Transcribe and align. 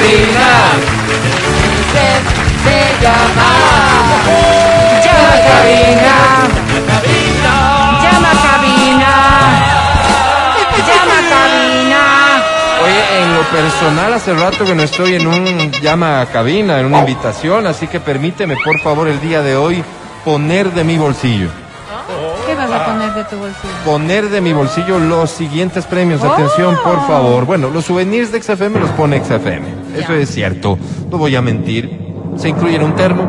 cabina. 0.00 0.48
Se 2.64 3.02
llama. 3.02 3.50
Llama 5.04 5.32
a 5.32 5.40
cabina. 5.50 6.16
Llama 8.02 8.30
a 8.30 8.36
cabina. 8.48 9.12
Llama 10.88 11.16
a 11.18 11.24
cabina. 11.30 12.02
Oye, 12.82 13.22
en 13.22 13.34
lo 13.34 13.42
personal 13.42 14.14
hace 14.14 14.34
rato 14.34 14.64
que 14.64 14.74
no 14.74 14.82
estoy 14.82 15.14
en 15.14 15.26
un 15.26 15.72
llama 15.82 16.20
a 16.22 16.26
cabina, 16.26 16.80
en 16.80 16.86
una 16.86 17.00
invitación, 17.00 17.66
así 17.66 17.86
que 17.86 18.00
permíteme 18.00 18.56
por 18.64 18.80
favor 18.80 19.08
el 19.08 19.20
día 19.20 19.42
de 19.42 19.56
hoy 19.56 19.84
poner 20.24 20.72
de 20.72 20.84
mi 20.84 20.96
bolsillo. 20.96 21.48
¿Qué 22.46 22.54
vas 22.54 22.70
a 22.70 22.86
poner 22.86 23.14
de 23.14 23.24
tu 23.24 23.36
bolsillo? 23.36 23.74
Poner 23.84 24.28
de 24.28 24.40
mi 24.40 24.52
bolsillo 24.52 24.98
los 24.98 25.30
siguientes 25.30 25.84
premios. 25.86 26.22
Atención, 26.22 26.76
por 26.82 27.06
favor. 27.06 27.44
Bueno, 27.44 27.68
los 27.70 27.84
souvenirs 27.84 28.32
de 28.32 28.42
XFM 28.42 28.80
los 28.80 28.90
pone 28.90 29.22
XFM. 29.22 29.79
Eso 29.96 30.14
es 30.14 30.30
cierto. 30.30 30.78
No 31.10 31.18
voy 31.18 31.34
a 31.36 31.42
mentir. 31.42 31.98
Se 32.36 32.48
incluyen 32.48 32.82
un 32.82 32.94
termo, 32.94 33.28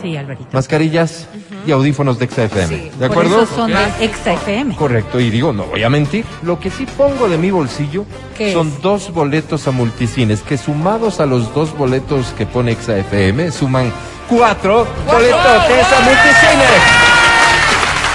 Sí, 0.00 0.16
Alvarito. 0.16 0.46
mascarillas 0.52 1.26
y 1.66 1.72
audífonos 1.72 2.18
de 2.18 2.26
XFM. 2.28 2.68
¿De 2.76 2.90
Por 2.98 3.04
acuerdo? 3.10 3.42
eso 3.42 3.56
son 3.56 3.70
de 3.72 4.04
Exa 4.04 4.34
FM. 4.34 4.76
Correcto, 4.76 5.18
y 5.18 5.30
digo, 5.30 5.52
no 5.52 5.64
voy 5.64 5.82
a 5.82 5.88
mentir. 5.90 6.24
Lo 6.42 6.60
que 6.60 6.70
sí 6.70 6.86
pongo 6.96 7.28
de 7.28 7.38
mi 7.38 7.50
bolsillo 7.50 8.04
¿Qué 8.36 8.52
son 8.52 8.68
es? 8.68 8.82
dos 8.82 9.10
boletos 9.12 9.66
a 9.66 9.70
multicines, 9.72 10.42
que 10.42 10.58
sumados 10.58 11.18
a 11.18 11.26
los 11.26 11.52
dos 11.54 11.76
boletos 11.76 12.26
que 12.36 12.44
pone 12.46 12.74
XFM, 12.76 13.50
suman 13.50 13.90
cuatro 14.28 14.86
boletotes 15.06 15.86
a 15.92 16.00
multicines. 16.04 16.82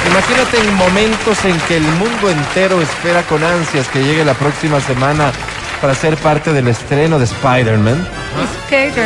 Imagínate 0.10 0.58
en 0.60 0.74
momentos 0.76 1.46
en 1.46 1.58
que 1.68 1.78
el 1.78 1.84
mundo 1.84 2.30
entero 2.30 2.82
espera 2.82 3.22
con 3.24 3.44
ansias 3.44 3.88
que 3.90 4.04
llegue 4.04 4.26
la 4.26 4.34
próxima 4.34 4.80
semana 4.82 5.32
para 5.82 5.96
ser 5.96 6.16
parte 6.18 6.54
del 6.54 6.68
estreno 6.68 7.18
de 7.18 7.26
Spider-Man. 7.26 8.08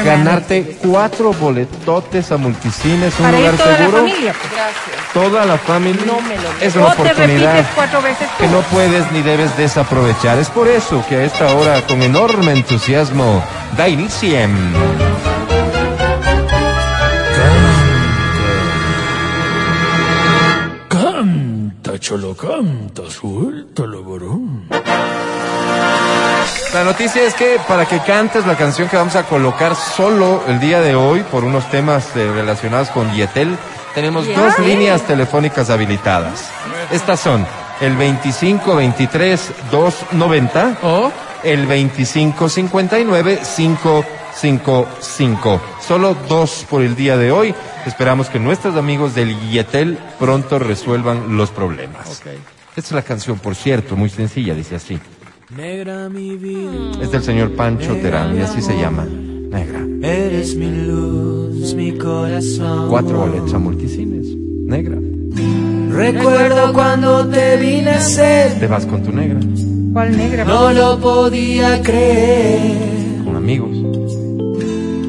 Ganarte 0.03 0.77
cuatro 0.83 1.33
boletotes 1.33 2.31
a 2.31 2.37
multicines, 2.37 3.13
un 3.19 3.25
Para 3.25 3.39
ir 3.39 3.45
lugar 3.45 3.57
toda 3.57 3.71
la 3.71 3.77
seguro. 3.77 3.97
familia. 3.97 4.33
Toda 5.13 5.45
la 5.45 5.57
familia. 5.57 6.01
No 6.05 6.21
me 6.21 6.35
lo 6.35 6.49
es 6.61 6.75
una 6.75 6.85
te 6.93 7.01
oportunidad 7.01 7.53
repites 7.53 7.75
cuatro 7.75 8.01
veces 8.01 8.27
tú. 8.27 8.43
que 8.43 8.47
no 8.49 8.59
puedes 8.63 9.11
ni 9.11 9.21
debes 9.21 9.55
desaprovechar. 9.57 10.37
Es 10.37 10.49
por 10.49 10.67
eso 10.67 11.03
que 11.07 11.15
a 11.15 11.23
esta 11.23 11.55
hora, 11.55 11.81
con 11.87 12.01
enorme 12.01 12.51
entusiasmo, 12.51 13.41
da 13.77 13.87
iniciem. 13.87 14.51
Canta, 20.89 21.97
cholo, 21.99 22.35
canta, 22.35 23.03
suéltalo, 23.09 24.03
varón. 24.03 24.65
La 26.73 26.83
noticia 26.83 27.23
es 27.23 27.33
que 27.33 27.57
para 27.67 27.85
que 27.85 27.99
cantes 27.99 28.45
la 28.45 28.57
canción 28.57 28.89
que 28.89 28.97
vamos 28.97 29.15
a 29.15 29.23
colocar 29.23 29.75
solo 29.75 30.43
el 30.47 30.59
día 30.59 30.81
de 30.81 30.93
hoy 30.93 31.23
por 31.23 31.45
unos 31.45 31.71
temas 31.71 32.13
eh, 32.15 32.29
relacionados 32.33 32.89
con 32.89 33.13
Yetel, 33.13 33.57
tenemos 33.93 34.27
dos 34.27 34.59
líneas 34.59 35.03
telefónicas 35.03 35.69
habilitadas. 35.69 36.49
Estas 36.91 37.21
son 37.21 37.47
el 37.79 37.95
25 37.95 38.75
23 38.75 39.51
290 39.71 40.77
¿Oh? 40.83 41.09
el 41.43 41.61
2559 41.61 43.39
555. 43.55 45.61
Solo 45.79 46.17
dos 46.27 46.65
por 46.69 46.81
el 46.81 46.97
día 46.97 47.15
de 47.15 47.31
hoy. 47.31 47.55
Esperamos 47.85 48.27
que 48.27 48.39
nuestros 48.39 48.75
amigos 48.75 49.15
del 49.15 49.39
Yetel 49.49 49.97
pronto 50.19 50.59
resuelvan 50.59 51.37
los 51.37 51.51
problemas. 51.51 52.21
Esta 52.75 52.75
es 52.75 52.91
la 52.91 53.03
canción, 53.03 53.39
por 53.39 53.55
cierto, 53.55 53.95
muy 53.95 54.09
sencilla, 54.09 54.53
dice 54.53 54.75
así. 54.75 54.99
Negra 55.49 56.09
mi 56.09 56.35
vida, 56.37 56.71
Es 57.01 57.11
del 57.11 57.21
señor 57.21 57.51
Pancho 57.55 57.95
Terán 57.97 58.35
y 58.37 58.41
así 58.41 58.61
se 58.61 58.77
llama. 58.77 59.05
Negra. 59.05 59.79
eres 60.01 60.55
mi 60.55 60.71
luz, 60.71 61.73
mi 61.75 61.91
corazón. 61.97 62.89
Cuatro 62.89 63.19
boletos 63.19 63.53
a 63.53 63.59
multicines. 63.59 64.25
Negra. 64.65 64.97
Recuerdo 65.91 66.73
cuando 66.73 67.27
te 67.27 67.57
vi 67.57 67.81
nacer, 67.81 68.59
Te 68.59 68.67
vas 68.67 68.85
con 68.85 69.03
tu 69.03 69.11
negra, 69.11 69.39
¿Cuál 69.93 70.17
negra? 70.17 70.43
no 70.45 70.73
lo 70.73 70.99
podía 70.99 71.81
creer. 71.81 73.23
con 73.23 73.35
amigos. 73.35 73.69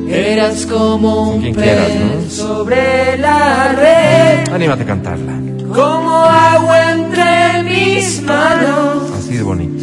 Eras 0.08 0.64
como 0.66 1.30
un 1.32 1.42
pez 1.42 1.56
quieras, 1.56 1.90
¿no? 1.96 2.30
sobre 2.30 3.18
la 3.18 3.72
red, 3.72 4.52
Anímate 4.52 4.82
a 4.82 4.86
cantarla. 4.86 5.32
como 5.74 6.10
agua 6.14 6.92
entre 6.92 7.62
mis 7.64 8.22
manos. 8.22 9.10
Así 9.18 9.36
de 9.38 9.42
bonito. 9.42 9.75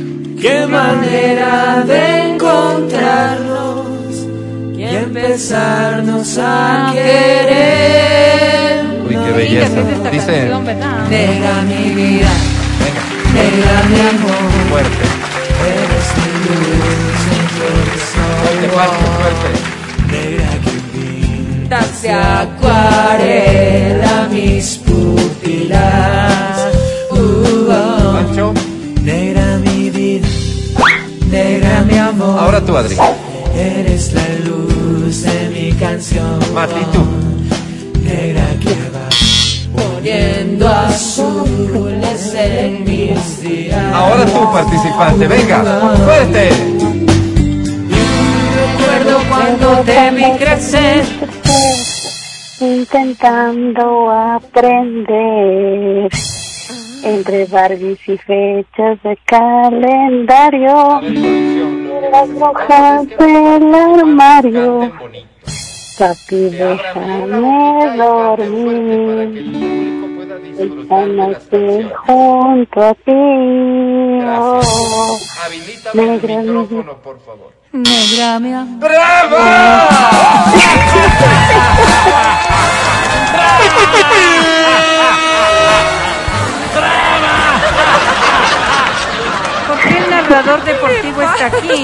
Qué 0.43 0.67
manera 0.67 1.83
de 1.87 2.33
encontrarnos 2.33 4.27
y 4.75 4.83
empezarnos 4.83 6.37
a 6.37 6.89
querer. 6.91 8.83
Uy, 9.07 9.15
qué 9.15 9.31
belleza. 9.31 9.81
Dice. 10.11 10.49
Negra 11.09 11.61
mi 11.61 11.93
vida, 11.95 12.27
venga, 12.81 13.01
negra 13.33 13.83
mi 13.89 13.99
amor, 14.01 14.51
fuerte. 14.69 15.05
eres 15.63 16.07
mi 16.17 16.31
luz, 16.43 18.03
Fuerte. 18.43 18.67
Pancho, 18.75 19.07
fuerte. 19.21 19.49
Negra 20.11 20.49
que 20.65 20.73
pintas 20.91 21.89
de 22.01 22.11
acuarela 22.11 24.02
Eres 33.55 34.11
la 34.13 34.27
luz 34.45 35.23
de 35.23 35.49
mi 35.49 35.71
canción. 35.73 36.39
Mati, 36.53 36.79
¿y 36.79 36.85
tú? 36.91 37.03
Negra 38.03 38.45
que 38.59 38.75
va 38.91 39.07
poniendo 39.73 40.67
azules 40.67 42.35
en 42.35 42.83
mis 42.83 43.41
días. 43.41 43.93
Ahora 43.93 44.25
tú, 44.25 44.51
participante. 44.51 45.27
Venga, 45.27 45.63
fuerte. 46.03 46.49
Recuerdo 48.55 49.19
cuando 49.29 49.81
te 49.83 50.11
vi 50.11 50.31
crecer. 50.37 51.05
Intentando 52.59 54.09
aprender 54.09 56.09
entre 57.03 57.45
Barbies 57.45 57.99
y 58.07 58.17
fechas 58.17 59.01
de 59.03 59.17
calendario, 59.25 61.01
las 62.13 62.29
hojas 62.39 63.07
del 63.17 63.73
armario. 63.73 64.91
Papi, 65.97 66.49
déjame 66.49 67.97
dormir 67.97 69.33
esta 70.59 71.05
noche 71.05 71.89
junto 72.05 72.81
a 72.81 72.93
ti. 72.93 73.11
Oh, 74.35 74.61
Negra, 75.93 76.33
el 76.35 76.45
micrófono, 76.47 76.93
por 77.01 77.19
favor. 77.21 77.51
Negra, 77.71 78.39
mi 78.39 78.53
amor. 78.53 78.79
¡Bravo! 78.79 79.37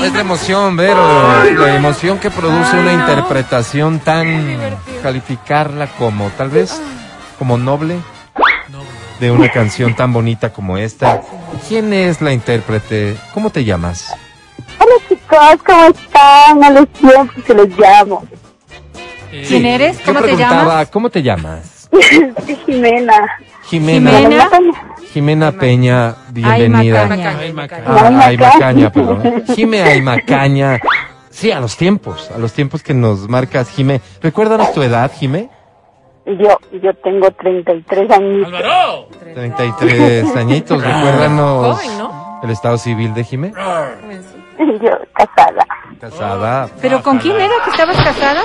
Es 0.04 0.14
la 0.14 0.22
emoción, 0.22 0.78
Vero, 0.78 0.96
la 1.58 1.76
emoción 1.76 2.20
que 2.20 2.32
produce 2.32 2.78
una 2.80 2.94
interpretación 2.94 4.00
tan 4.00 4.78
calificarla 5.04 5.88
como 5.88 6.30
tal 6.32 6.50
vez 6.50 6.82
como 7.38 7.58
noble 7.58 8.00
de 9.20 9.32
una 9.32 9.50
canción 9.52 9.96
tan 9.96 10.14
bonita 10.14 10.52
como 10.54 10.78
esta. 10.78 11.22
¿Quién 11.68 11.94
es 11.94 12.22
la 12.22 12.34
intérprete? 12.34 13.18
¿Cómo 13.34 13.50
te 13.50 13.66
llamas? 13.66 14.14
Hola 14.80 14.94
chicos, 15.08 15.64
¿cómo 15.66 15.86
están? 15.88 16.64
A 16.64 16.70
los 16.72 16.88
tiempos 16.90 17.44
que 17.46 17.54
los 17.54 17.68
llamo. 17.78 18.26
¿Quién 19.30 19.66
eres? 19.66 20.00
Yo 20.00 20.06
¿Cómo 20.06 20.20
te 20.20 20.24
preguntaba, 20.26 20.64
llamas? 20.64 20.90
¿Cómo 20.90 21.10
te 21.10 21.22
llamas? 21.22 21.90
Soy 22.46 22.56
Jimena. 22.66 23.30
Jimena. 23.64 24.12
Jimena. 24.12 24.50
Jimena 25.14 25.52
Peña, 25.52 26.16
bienvenida. 26.32 27.06
Macaña. 27.08 27.84
Ah, 27.88 28.20
Ay, 28.26 28.38
Macaña, 28.38 28.92
perdón. 28.92 29.44
Jime 29.56 29.82
Ay, 29.82 30.02
Macaña. 30.02 30.80
Sí, 31.32 31.52
a 31.52 31.60
los 31.60 31.78
tiempos, 31.78 32.30
a 32.32 32.38
los 32.38 32.54
tiempos 32.54 32.84
que 32.84 32.94
nos 32.94 33.28
marcas, 33.28 33.70
Jime. 33.70 34.02
Recuérdanos 34.22 34.72
tu 34.74 34.84
edad, 34.84 35.12
Jime. 35.12 35.50
Yo, 36.26 36.60
yo 36.84 36.94
tengo 37.04 37.32
33 37.32 38.12
años. 38.12 38.50
33 39.34 40.36
añitos, 40.36 40.84
recuérdanos 40.84 41.80
Joven, 41.80 41.98
¿no? 41.98 42.40
el 42.44 42.50
estado 42.52 42.78
civil 42.78 43.14
de 43.14 43.24
Jime. 43.24 43.54
Yo 44.60 44.92
casada. 45.14 45.66
Casada. 46.02 46.70
¿Pero 46.82 47.02
con 47.02 47.18
quién 47.18 47.38
era 47.38 47.54
que 47.64 47.72
estabas 47.72 47.96
casada? 48.04 48.42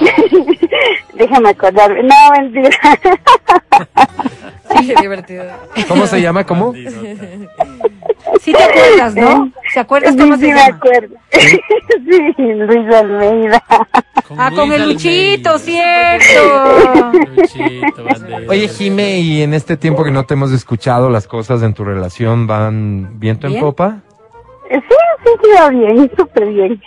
Déjame 1.14 1.48
acordarme. 1.48 2.02
No, 2.02 2.14
mentira. 2.38 2.70
Qué 4.86 4.94
divertido. 5.00 5.44
¿Cómo 5.88 6.06
se 6.06 6.20
llama? 6.20 6.44
¿Cómo? 6.44 6.72
Sí 8.40 8.52
te 8.52 8.62
acuerdas, 8.62 9.14
¿no? 9.14 9.50
¿Se 9.72 9.80
acuerdas 9.80 10.14
cómo 10.16 10.34
sí, 10.36 10.40
se 10.40 10.46
sí 10.46 10.52
me 10.52 10.58
llama? 10.60 10.76
acuerdo. 10.76 11.14
sí, 11.30 11.60
Luis 12.38 12.94
Almeida. 12.94 13.62
Ah, 14.38 14.50
con 14.54 14.68
Luis 14.68 14.80
el 14.80 14.88
Luchito, 14.92 15.50
Almeida. 15.50 16.20
cierto. 16.20 17.12
Luchito. 17.36 18.04
Oye, 18.48 18.68
Jime, 18.68 19.18
y 19.20 19.42
en 19.42 19.54
este 19.54 19.76
tiempo 19.76 20.04
que 20.04 20.10
no 20.10 20.24
te 20.24 20.34
hemos 20.34 20.52
escuchado, 20.52 21.10
¿las 21.10 21.26
cosas 21.26 21.62
en 21.62 21.74
tu 21.74 21.84
relación 21.84 22.46
van 22.46 23.18
viento 23.18 23.46
en 23.46 23.54
Bien. 23.54 23.64
popa? 23.64 23.98
Eh, 24.70 24.80
Sí, 24.88 24.94
sí, 25.24 25.30
sí, 25.42 25.48
va 25.58 25.68
bien, 25.68 26.10
súper 26.16 26.46
bien. 26.46 26.82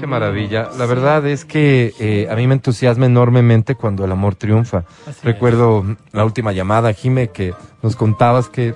Qué 0.00 0.06
maravilla. 0.06 0.70
La 0.76 0.86
verdad 0.86 1.26
es 1.26 1.44
que 1.44 1.94
eh, 1.98 2.28
a 2.30 2.34
mí 2.34 2.46
me 2.46 2.54
entusiasma 2.54 3.06
enormemente 3.06 3.74
cuando 3.74 4.04
el 4.04 4.12
amor 4.12 4.34
triunfa. 4.34 4.84
Así 5.06 5.20
Recuerdo 5.22 5.84
la 6.12 6.24
última 6.24 6.52
llamada, 6.52 6.92
Jime, 6.92 7.28
que 7.28 7.54
nos 7.82 7.96
contabas 7.96 8.48
que 8.48 8.74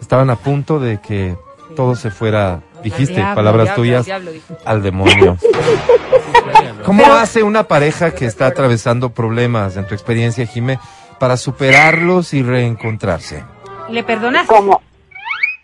estaban 0.00 0.30
a 0.30 0.36
punto 0.36 0.78
de 0.78 1.00
que 1.00 1.36
todo 1.74 1.96
se 1.96 2.10
fuera, 2.10 2.62
dijiste, 2.82 3.14
diablo, 3.14 3.34
palabras 3.34 3.66
diablo, 3.66 3.82
tuyas, 3.82 4.04
diablo, 4.04 4.30
al 4.64 4.82
demonio. 4.82 5.38
¿Cómo 6.84 7.06
hace 7.06 7.42
una 7.42 7.64
pareja 7.64 8.10
que 8.12 8.26
está 8.26 8.46
atravesando 8.46 9.10
problemas, 9.10 9.76
en 9.76 9.86
tu 9.86 9.94
experiencia, 9.94 10.46
Jime, 10.46 10.78
para 11.18 11.36
superarlos 11.36 12.34
y 12.34 12.42
reencontrarse? 12.42 13.42
¿Le 13.88 14.04
perdonas? 14.04 14.46
Como, 14.46 14.82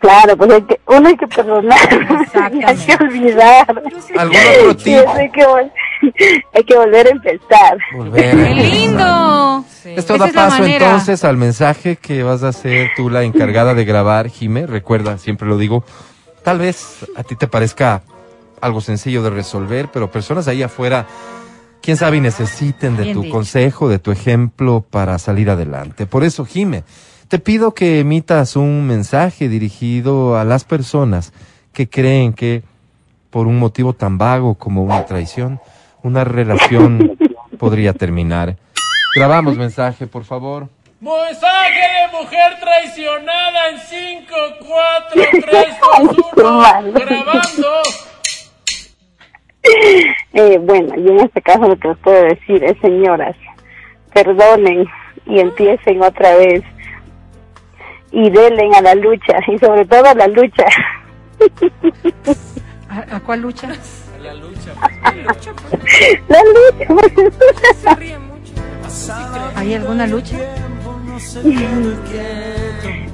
claro, 0.00 0.37
pues 0.37 0.50
hay 0.50 0.62
que, 0.62 0.81
uno 0.87 1.08
hay 1.08 1.17
que 1.17 1.26
perdonar, 1.29 1.79
hay 2.67 2.76
que 2.76 2.94
olvidar. 3.05 3.82
¿Algún 4.19 4.37
otro 4.70 4.79
Sí, 4.81 4.94
hay, 4.94 5.31
que, 5.31 5.47
vol- 5.47 5.73
hay 6.55 6.64
que 6.64 6.76
volver 6.76 7.06
a 7.06 7.11
empezar. 7.11 7.79
Volver. 7.94 8.37
¡Qué 8.37 8.55
lindo! 8.55 9.64
Esto 9.85 10.14
Esa 10.14 10.25
da 10.25 10.26
es 10.26 10.32
paso 10.35 10.64
entonces 10.64 11.25
al 11.25 11.37
mensaje 11.37 11.97
que 11.97 12.23
vas 12.23 12.43
a 12.43 12.52
ser 12.52 12.91
tú 12.97 13.08
la 13.11 13.23
encargada 13.23 13.75
de 13.75 13.85
grabar, 13.85 14.29
Jime. 14.29 14.67
Recuerda, 14.67 15.17
siempre 15.19 15.49
lo 15.49 15.56
digo, 15.58 15.85
tal 16.43 16.58
vez 16.58 17.06
a 17.17 17.23
ti 17.23 17.35
te 17.37 17.47
parezca 17.49 18.02
algo 18.61 18.81
sencillo 18.82 19.23
de 19.23 19.31
resolver, 19.31 19.88
pero 19.93 20.11
personas 20.11 20.47
ahí 20.49 20.62
afuera, 20.62 21.06
quién 21.81 21.97
sabe, 21.97 22.19
y 22.19 22.20
necesiten 22.20 22.97
de 22.99 23.05
Bien 23.05 23.14
tu 23.14 23.23
dicho. 23.23 23.32
consejo, 23.35 23.88
de 23.88 23.99
tu 23.99 24.11
ejemplo 24.12 24.85
para 24.88 25.19
salir 25.19 25.49
adelante. 25.49 26.05
Por 26.06 26.25
eso, 26.25 26.44
Jime, 26.44 26.85
te 27.31 27.38
pido 27.38 27.75
que 27.75 28.00
emitas 28.00 28.56
un 28.56 28.88
mensaje 28.88 29.49
dirigido 29.49 30.37
a 30.37 30.44
las 30.44 30.65
personas 30.65 31.32
que 31.73 31.88
creen 31.88 32.32
que 32.32 32.65
por 33.31 33.47
un 33.47 33.56
motivo 33.56 33.93
tan 33.93 34.19
vago 34.19 34.56
como 34.56 34.82
una 34.82 35.06
traición, 35.06 35.61
una 36.03 36.25
relación 36.25 37.17
podría 37.59 37.93
terminar. 37.93 38.56
Grabamos 39.15 39.56
mensaje, 39.56 40.09
por 40.09 40.25
favor. 40.25 40.69
Mensaje 41.00 41.81
de 42.00 42.19
mujer 42.19 42.59
traicionada 42.59 43.69
en 43.69 43.79
5, 43.79 44.35
4, 45.12 45.23
3, 45.31 45.67
2, 46.03 46.17
1. 46.37 46.53
Mal. 46.53 46.93
Grabando. 46.93 47.83
Eh, 50.33 50.59
bueno, 50.59 50.94
y 50.97 51.09
en 51.11 51.21
este 51.21 51.41
caso 51.43 51.69
lo 51.69 51.79
que 51.79 51.88
les 51.88 51.99
puedo 51.99 52.23
decir 52.25 52.65
es, 52.65 52.76
señoras, 52.81 53.37
perdonen 54.12 54.85
y 55.26 55.38
empiecen 55.38 56.03
otra 56.03 56.35
vez 56.35 56.65
y 58.12 58.31
denle 58.31 58.71
a 58.77 58.83
la 58.83 58.95
lucha 58.95 59.39
y 59.47 59.59
sobre 59.59 59.85
todo 59.87 60.07
a 60.07 60.15
la 60.15 60.27
lucha. 60.29 60.65
¿A, 62.89 63.17
a 63.17 63.21
cuál 63.21 63.41
lucha? 63.43 63.69
La 64.23 64.35
lucha. 64.35 64.75
la 66.29 66.43
lucha. 66.45 66.87
¿Hay 69.57 69.75
alguna 69.75 70.07
lucha? 70.07 70.37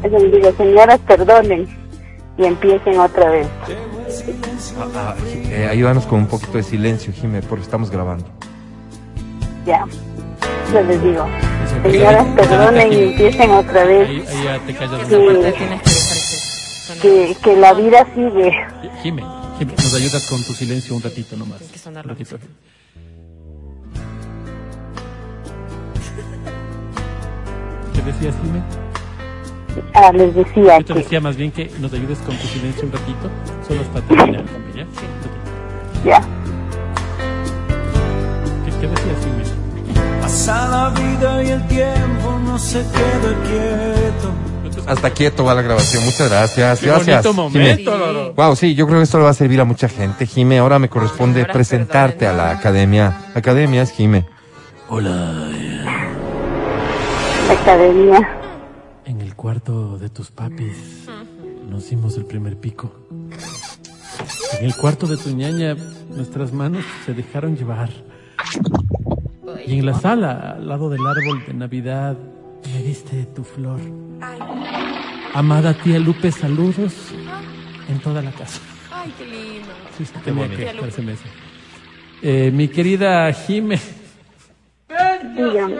Eso 0.03 0.19
les 0.19 0.33
digo, 0.33 0.53
señoras, 0.57 1.01
perdonen 1.01 1.67
y 2.39 2.45
empiecen 2.45 2.99
otra 2.99 3.31
vez. 3.31 3.47
Ah, 4.79 4.89
ah, 4.95 5.15
eh, 5.51 5.69
ayúdanos 5.71 6.07
con 6.07 6.21
un 6.21 6.27
poquito 6.27 6.53
de 6.59 6.63
silencio, 6.63 7.13
Jime, 7.13 7.43
porque 7.43 7.65
estamos 7.65 7.91
grabando. 7.91 8.27
Ya. 9.67 9.85
Yo 10.73 10.83
les 10.83 11.03
digo, 11.03 11.27
señoras, 11.83 12.27
perdonen 12.37 12.93
y 12.93 12.97
empiecen 13.03 13.51
otra 13.53 13.85
vez. 13.85 14.09
Sí. 14.09 14.43
que 17.01 17.37
Que, 17.43 17.57
la 17.57 17.73
vida 17.75 18.07
sigue. 18.15 18.53
Jime, 19.03 19.23
Jime, 19.59 19.73
nos 19.73 19.95
ayudas 19.95 20.27
con 20.29 20.43
tu 20.45 20.53
silencio 20.53 20.95
un 20.95 21.03
ratito 21.03 21.37
nomás. 21.37 21.61
que 21.63 21.79
sonar 21.79 22.05
Un 22.05 22.11
ratito. 22.11 22.39
¿Qué 27.95 28.03
decías, 28.03 28.35
Jime? 28.43 28.63
Ah, 29.95 30.11
les 30.13 30.35
decía 30.35 30.79
Yo 30.79 30.85
te 30.87 30.93
que 30.95 30.99
decía 31.01 31.21
más 31.21 31.37
bien 31.37 31.51
que 31.51 31.71
nos 31.81 31.93
ayudes 31.93 32.19
con 32.21 32.37
tu 32.37 32.47
silencio 32.47 32.85
un 32.85 32.93
ratito, 32.93 33.31
solo 33.67 33.81
hasta 33.83 34.01
terminar, 34.03 34.45
¿ya? 34.75 34.87
ya. 36.05 36.36
Pasa 40.47 40.69
la 40.69 40.91
vida 40.91 41.43
y 41.43 41.49
el 41.49 41.67
tiempo 41.67 42.39
no 42.45 42.57
se 42.57 42.79
queda 42.79 43.43
quieto. 43.43 44.87
Hasta 44.87 45.11
quieto 45.11 45.43
va 45.43 45.55
la 45.55 45.63
grabación. 45.63 46.05
Muchas 46.05 46.31
gracias. 46.31 46.79
Qué 46.79 46.87
gracias. 46.87 47.25
bonito 47.25 47.33
momento, 47.35 47.99
Loro. 47.99 48.33
Wow, 48.35 48.55
sí, 48.55 48.77
yo 48.77 48.87
creo 48.87 49.01
que 49.01 49.03
esto 49.03 49.19
le 49.19 49.25
va 49.25 49.31
a 49.31 49.35
servir 49.35 49.61
a 49.61 49.65
mucha 49.65 49.89
gente. 49.89 50.25
Jime, 50.25 50.59
ahora 50.59 50.79
me 50.79 50.89
corresponde 50.89 51.41
Ahora 51.41 51.53
presentarte 51.53 52.29
a 52.29 52.33
la 52.33 52.53
academia. 52.53 53.23
Academia 53.35 53.83
es 53.83 53.91
Jime. 53.91 54.25
Hola, 54.89 55.51
La 57.49 57.53
academia. 57.53 58.39
en 59.05 59.21
el 59.23 59.35
cuarto 59.35 59.99
de 59.99 60.11
tus 60.11 60.31
papis 60.31 61.09
nos 61.69 61.91
dimos 61.91 62.17
el 62.19 62.25
primer 62.25 62.57
pico. 62.57 62.93
En 64.61 64.65
el 64.65 64.77
cuarto 64.77 65.09
de 65.09 65.17
tu 65.17 65.31
ñaña 65.31 65.75
nuestras 66.09 66.53
manos 66.53 66.85
se 67.05 67.15
dejaron 67.15 67.57
llevar. 67.57 67.91
Y 69.67 69.79
en 69.79 69.87
la 69.87 69.95
sala, 69.95 70.55
al 70.57 70.69
lado 70.69 70.89
del 70.91 71.07
árbol 71.07 71.45
de 71.47 71.55
Navidad, 71.55 72.17
me 72.73 72.83
diste 72.83 73.27
tu 73.27 73.45
flor. 73.45 73.81
Amada 75.35 75.75
tía 75.75 75.99
Lupe, 75.99 76.33
saludos 76.33 76.93
en 77.89 77.99
toda 78.01 78.23
la 78.23 78.31
casa. 78.33 78.61
Ay, 78.91 79.13
qué 79.19 79.25
lindo. 79.25 79.73
Sí, 79.97 80.05
sí, 80.05 80.13
tenía 80.25 80.49
que 80.49 80.65
eso. 80.65 81.23
Eh, 82.23 82.51
mi 82.53 82.69
querida 82.69 83.33
Jime, 83.33 83.79
Dígame. 85.37 85.77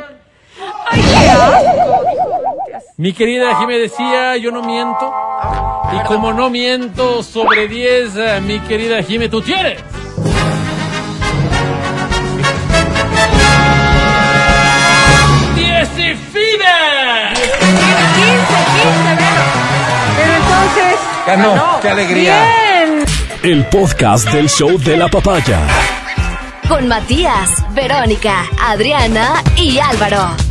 mi 2.99 3.13
querida 3.13 3.57
Jime 3.59 3.79
decía, 3.79 4.37
yo 4.37 4.53
no 4.53 4.63
miento. 4.63 5.13
Y 5.93 6.07
como 6.07 6.33
no 6.33 6.51
miento 6.51 7.23
sobre 7.23 7.69
10, 7.69 8.17
eh, 8.17 8.41
mi 8.43 8.61
querida 8.61 9.03
Jime, 9.03 9.29
tú 9.29 9.41
tienes. 9.41 9.83
Ganó. 21.27 21.81
¡Qué 21.83 21.89
alegría! 21.89 22.47
bien. 22.85 23.05
El 23.43 23.65
podcast 23.67 24.29
del 24.31 24.49
show 24.49 24.79
de 24.79 24.97
la 24.97 25.09
papaya. 25.09 25.61
Con 26.69 26.89
Matías, 26.89 27.51
Verónica, 27.75 28.45
Adriana 28.61 29.43
y 29.57 29.79
Álvaro. 29.79 30.46